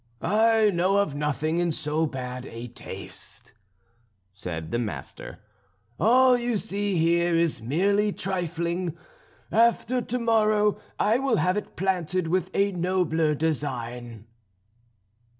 "I 0.23 0.71
know 0.71 0.97
of 0.97 1.13
nothing 1.13 1.59
in 1.59 1.69
so 1.69 2.07
bad 2.07 2.47
a 2.47 2.67
taste," 2.69 3.51
said 4.33 4.71
the 4.71 4.79
master. 4.79 5.37
"All 5.99 6.35
you 6.35 6.57
see 6.57 6.97
here 6.97 7.35
is 7.35 7.61
merely 7.61 8.11
trifling. 8.11 8.97
After 9.51 10.01
to 10.01 10.17
morrow 10.17 10.79
I 10.97 11.19
will 11.19 11.35
have 11.37 11.55
it 11.55 11.75
planted 11.75 12.29
with 12.29 12.49
a 12.55 12.71
nobler 12.71 13.35
design." 13.35 14.25